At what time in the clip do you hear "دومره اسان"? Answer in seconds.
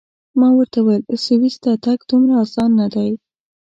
2.09-2.69